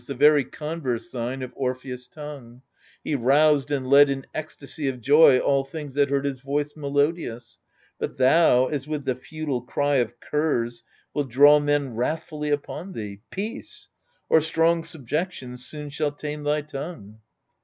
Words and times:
The 0.07 0.15
very 0.15 0.43
converse, 0.43 1.11
thine, 1.11 1.43
of 1.43 1.53
Orpheus' 1.55 2.07
tongue: 2.07 2.63
He 3.03 3.13
roused 3.13 3.69
and 3.69 3.85
led 3.85 4.09
in 4.09 4.25
ecstasy 4.33 4.87
of 4.87 4.99
joy 4.99 5.37
All 5.37 5.63
things 5.63 5.93
that 5.93 6.09
heard 6.09 6.25
his 6.25 6.39
voice 6.41 6.75
melodious; 6.75 7.59
But 7.99 8.17
thou 8.17 8.65
as 8.65 8.87
with 8.87 9.05
the 9.05 9.13
futile 9.13 9.61
cry 9.61 9.97
of 9.97 10.19
curs 10.19 10.83
Wilt 11.13 11.29
draw 11.29 11.59
men 11.59 11.95
wrathfully 11.95 12.49
upon 12.49 12.93
thee. 12.93 13.21
Peace 13.29 13.89
I 14.31 14.37
Or 14.37 14.41
strong 14.41 14.83
subjection 14.83 15.55
soon 15.55 15.91
shall 15.91 16.13
tame 16.13 16.41
thy 16.41 16.61
tongue. 16.61 17.19